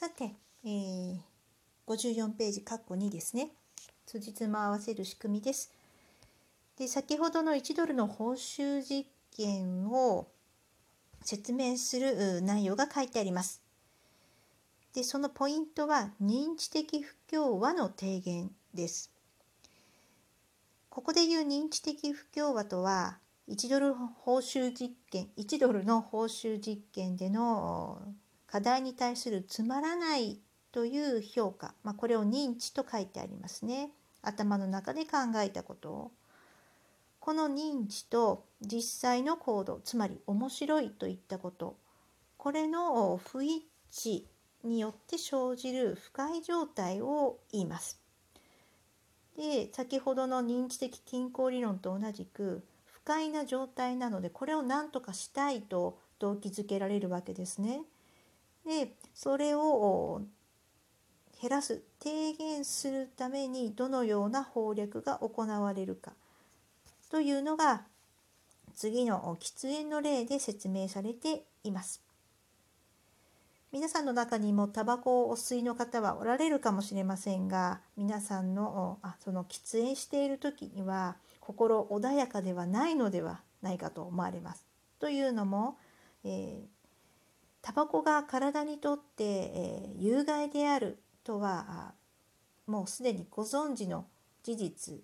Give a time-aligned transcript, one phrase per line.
[0.00, 0.30] さて、
[0.64, 1.16] えー、
[1.88, 3.50] 54ページ括弧2ですね。
[4.06, 5.72] 辻褄合わせる仕組みです。
[6.76, 10.28] で先ほどの1ドルの報酬実験を
[11.22, 13.60] 説明する内容が書いてあります。
[14.94, 19.10] でそのポイントは認知的不協和の提言です。
[20.90, 23.18] ここでいう認知的不協和とは
[23.48, 28.00] 1ドル報酬実験1ドルの報酬実験での
[28.50, 30.40] 課題に対するつまらない
[30.72, 33.90] という評価、まあ、これを認知と書いてありますね
[34.22, 36.10] 頭の中で考えたことを
[37.20, 41.76] この認知と実際の行動つまり面白いといったこと
[42.36, 44.22] これの不一致
[44.64, 48.00] によって生じる不快状態を言います。
[49.36, 57.82] で先ほどの認知的均衡理論と同じく不快な状態なのでこれを何とかしたいと動機づけられるわけですね。
[58.68, 60.20] でそれを
[61.40, 66.12] 減らす低減するためにどのような法略が行われるか
[67.10, 67.82] というのが
[68.74, 72.02] 次の喫煙の例で説明されています。
[73.72, 84.66] 皆さんの中にもタバコをお吸いの方はおられるかもしれませんが皆さんのあその喫煙している時には心穏やかではないのではないかと思われます。
[85.00, 85.76] というのも、
[86.24, 86.77] えー、
[87.68, 91.92] タバコが体にとって、えー、有害であるとは
[92.66, 94.06] もうすでにご存知の
[94.42, 94.94] 事実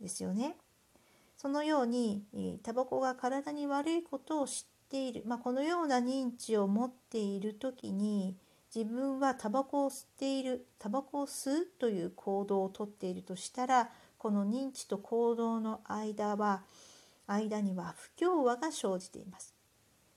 [0.00, 0.56] ですよね。
[1.36, 2.24] そのように
[2.62, 8.36] タバコが体に悪いことを知っている、まあ、このような認知を持っている時に
[8.72, 16.62] 自分はタバコを吸っているタバコを吸うという行動をとっているとしたらこの認知と行動の間は
[17.26, 19.51] 間には不協和が生じています。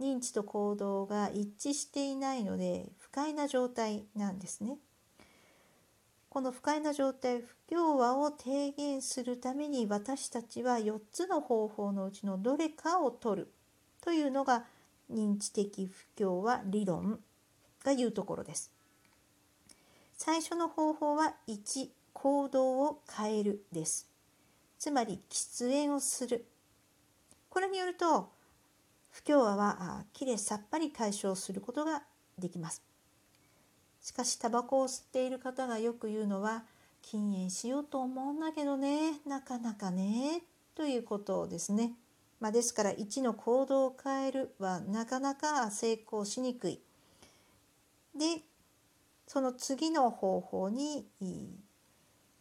[0.00, 4.78] 認知と行動が一致していないので不快な状態なんですね。
[6.28, 13.52] この不快な状態不協和を低減するために私たちは4つの方法のうちのどれかを取る
[14.02, 14.64] というのが
[15.10, 17.20] 認知的不協和理論
[17.82, 18.70] が言うところです。
[20.12, 24.08] 最初の方法は1行動を変えるです。
[24.78, 26.46] つまり喫煙をする。
[27.48, 28.35] これによると
[29.16, 32.02] 不協和はきれいさっぱり解消することが
[32.38, 32.82] できます。
[34.02, 36.64] しかしタバコを吸っている方がよく言うのは
[37.00, 40.42] 禁煙しようと思うんだけどねなかなかね
[40.74, 41.92] ということですね。
[42.40, 46.78] まあ、ですから1の行動を変えるはなかなか成功しにくい。
[48.14, 48.42] で
[49.26, 51.06] その次の方法に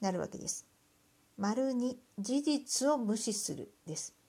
[0.01, 0.65] なるわけです。
[1.37, 4.24] 丸2事実を無視するです。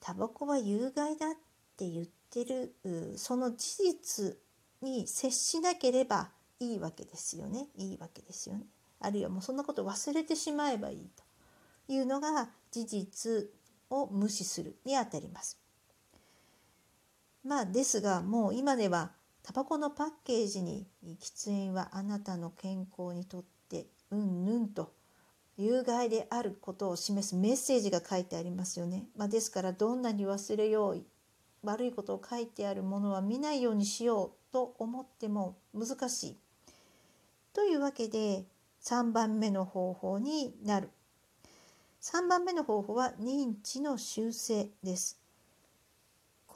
[0.00, 1.32] タバコは有害だっ
[1.76, 4.36] て言ってるその事実
[4.82, 6.30] に接しなければ
[6.60, 7.68] いいわけですよね。
[7.76, 8.66] いいわけですよね。
[9.00, 13.50] あるいはもうそんなこと忘れてしまえばいいというのが事実
[13.90, 15.58] を無視するにあたります。
[17.44, 24.92] まあですがもう今ではタバコのパッケージに喫煙はあなたの健康にとってうんぬんと
[25.58, 29.06] 有害であることを示すメッセージが書いてありますよね。
[29.16, 31.02] まあ、ですからどんなに忘れよう
[31.62, 36.36] 悪いことを書いてあるものは見ないようにしようと思っても難しい。
[37.54, 38.44] というわけで
[38.82, 40.90] 3番目の方法になる。
[42.02, 45.25] 3番目の方法は認知の修正です。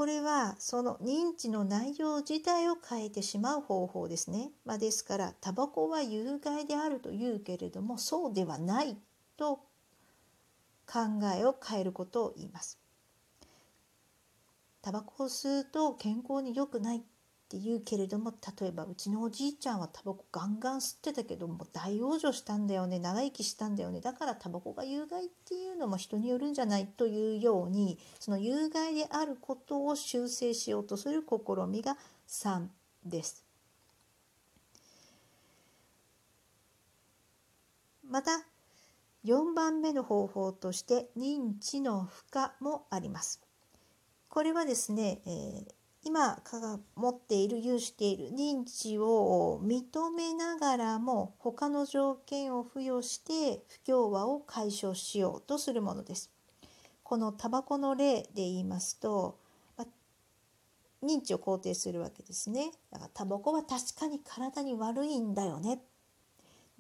[0.00, 4.50] これはその認知の内容自体を変えてしまう方法ですね。
[4.65, 8.97] まあ、ですからタバコは有害であるというけれどもそうではない
[9.37, 9.56] と
[10.87, 11.00] 考
[11.39, 12.78] えを変えることを言います。
[14.81, 17.03] タバコを吸うと健康に良くない
[17.50, 31.37] って言うけれども例えばうちのおじいちゃんはタバコガンガン吸ってたけども大往生したんだよね長生きしたんだよねだからタバコが有害っていうのも人によるんじゃないというようにその有害であることを修正しようとする試
[31.69, 31.97] みが
[32.28, 32.69] 3
[33.04, 33.45] です。
[38.09, 38.30] また
[39.24, 43.41] 4番目の方法として認知の負荷もあります。
[44.28, 49.84] これはですね、えー、今が持っている有している認知を認
[50.16, 56.30] めながらも他の条件を付与して不協和を解消しようとするものです。
[57.02, 59.38] このタバコの例で言いますと、
[61.02, 62.72] 認知を肯定するわけですね。
[62.91, 65.80] だからタバコは確かに体に悪いんだよね。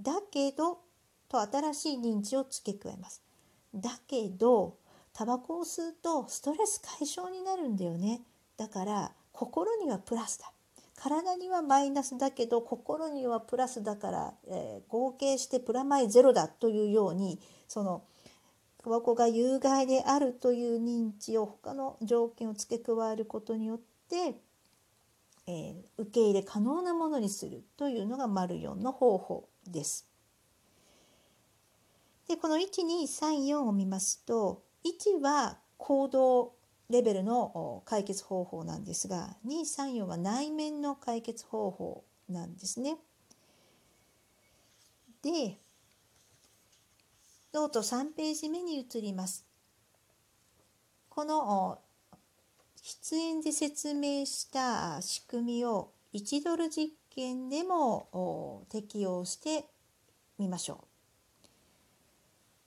[0.00, 0.78] だけど
[1.28, 3.22] と新しい認知を付け加えます。
[3.74, 4.76] だけど
[5.12, 8.22] タバコを吸うとストレス解消になるんだよね
[8.60, 10.52] だから心にはプラスだ
[10.94, 18.02] 体にはマイナスだけど心にはプラスだから、えー、合計してプラマイゼロだというようにその
[18.76, 23.80] タバコが有害であるという認知を他の条件を付け加えることによっ
[24.10, 24.36] て、
[25.46, 30.06] えー、受け入れ可能なものにするというのが丸4の方法です。
[32.28, 36.59] でこの1234を見ますと1は行動
[36.90, 42.98] レベルの解決方法なんですが234は内面の解決方法なんですね。
[45.22, 45.56] で
[47.52, 49.46] ノート3ページ目に移ります。
[51.08, 51.78] この
[52.82, 59.64] 出演で説明した仕組みを1ドル実験でも適用して
[60.38, 60.89] みましょう。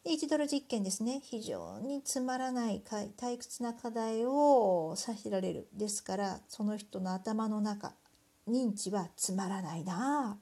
[0.06, 1.22] 1ドル実験ですね。
[1.24, 5.68] 非常につまらない退屈な課題をさせられる。
[5.74, 7.94] ですからその人の頭の中
[8.48, 10.38] 認知はつまらないな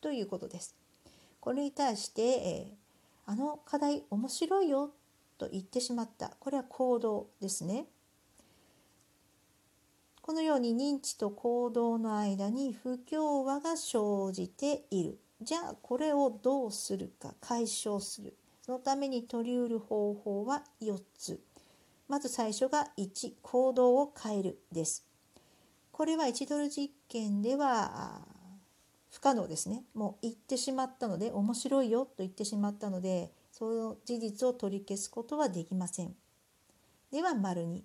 [0.00, 0.74] ということです。
[1.40, 2.84] これに対して、えー
[3.26, 4.90] あの課題面白いよ
[5.38, 6.36] と言ってしまった。
[6.40, 7.86] これは行動ですね。
[10.20, 15.18] このように認知と行動の間に不協和が生じている。
[15.40, 18.36] じゃあこれをどうするか解消する。
[18.64, 21.38] そのために取りうる方法は4つ。
[22.08, 25.06] まず最初が1行動を変えるです。
[25.92, 28.26] これは1ドル実験では
[29.10, 29.84] 不可能ですね。
[29.92, 36.16] もう言ってしまったので面白いよと言ってしまったのでその事実を取り消すことはできません。
[37.10, 37.84] では丸に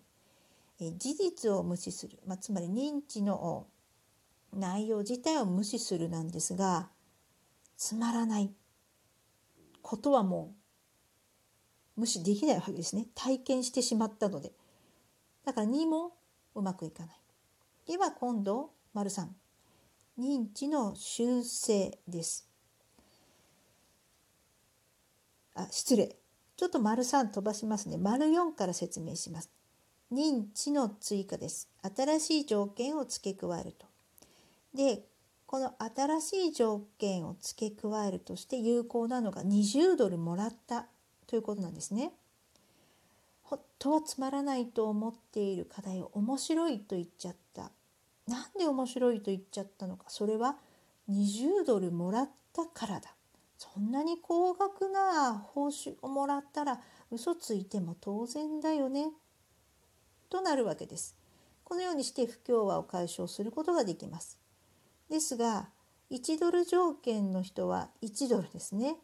[0.80, 3.68] え事実を無視する、まあ、つまり認知の
[4.54, 6.90] 内容自体を無視するなんですが
[7.76, 8.54] つまらない
[9.82, 10.59] ことはもう
[12.00, 14.52] 無視できないわけですね体験してしまったので
[15.46, 16.14] だから2も
[16.56, 17.20] うまくいかない
[17.88, 19.28] では今度丸3
[20.20, 22.46] 認知の修正です。
[25.56, 26.18] あ、失礼。
[26.58, 27.98] ちょっと丸3飛ばしますね。
[27.98, 29.50] 丸4から説明します。
[30.12, 31.70] 認知の追加です。
[31.96, 33.86] 新しい条件を付け加えると。
[34.74, 35.06] で、
[35.46, 40.88] この新しい条件を付け加えるとして有効なのが20ドルもらった
[41.30, 42.12] ということなんですね。
[43.44, 47.72] 本当はつまらないと思っている課題を面白いと言っちゃった。
[48.28, 50.56] なんで面白いと言っちゃったのかそれは
[51.10, 53.16] 20ドルもらったからだ
[53.58, 56.80] そんなに高額な報酬をもらったら
[57.12, 59.08] 嘘ついても当然だよね
[60.30, 61.16] となるわけです。
[61.64, 64.40] このようにして不協和を解消することができます。
[65.10, 65.70] ですが
[66.12, 68.96] 1ドル条件の人は1ドルですね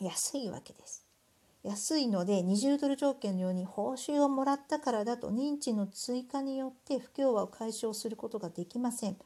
[0.00, 1.07] 安いわけです。
[1.68, 9.18] 安いので20ドル条件のように報酬をもらったからだと認知の追加によって不協和を解消することができません。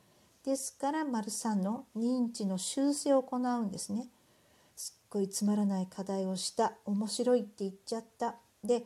[0.44, 4.08] ですから丸3の認知の修正を行うんですね。
[4.74, 6.72] すっごいつまらない課題をした。
[6.84, 8.34] 面白いって言っちゃった。
[8.64, 8.82] で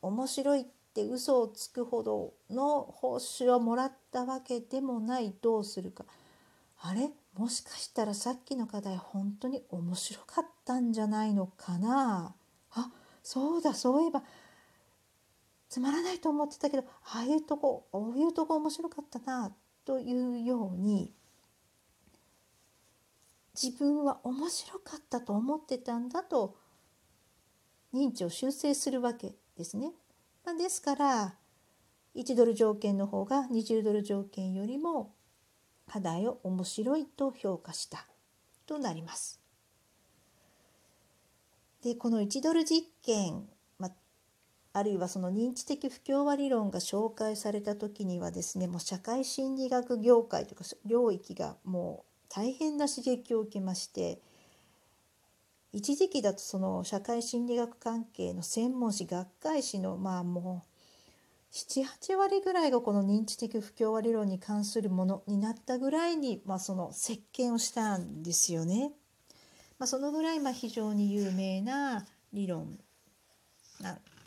[0.00, 0.64] 面白いっ
[0.94, 5.34] て嘘をつくほどの報酬をもらったわけでもない。
[5.42, 6.06] どうするか。
[6.80, 7.10] あれ？
[7.36, 12.32] もしかしたらさっきの課題本当に面白かったんじゃないのかな？
[12.74, 12.90] あ
[13.22, 14.22] そうだそういえば
[15.68, 19.52] つまらないと思ってたけどああいうとここういうとこ面白かったな
[19.84, 21.12] というように
[23.60, 26.56] 自分は面白かったと思ってたんだと
[27.92, 29.92] 認知を修正するわけですね。
[30.44, 31.34] まあ、ですから
[32.16, 35.14] 1ドル条件の方が20ドル条件よりも
[35.86, 38.06] 課題を面白いと評価した
[38.66, 39.43] となります。
[41.84, 43.46] でこの1ドル実験、
[43.78, 43.90] ま
[44.72, 54.18] あるいはその認知的不協和理論が紹介された時にはですねもう社会心理学業界とか領域がもう大変な刺激を受けまして
[55.74, 60.74] 一時期だとその社会心理学関係の専門誌学会誌のまあもう
[61.54, 68.92] 78割ぐらいがこの認知的不協和理論に関するものになったぐらいに、まあ、その席巻をしたんですよね。
[69.78, 72.78] まあ、そのぐらいまあ非常に有名な理論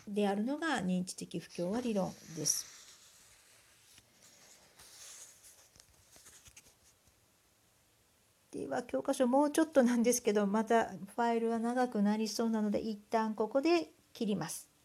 [0.08, 2.66] であるのが認知的不協和理論です。
[8.52, 14.77] では教科書もうちょっとなんですけどまたファイルは長くなりそうなので一旦ここで切ります。